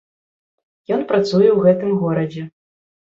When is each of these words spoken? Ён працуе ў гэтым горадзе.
Ён 0.95 1.03
працуе 1.11 1.49
ў 1.53 1.59
гэтым 1.65 1.91
горадзе. 2.05 2.47